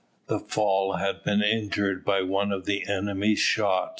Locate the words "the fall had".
0.25-1.21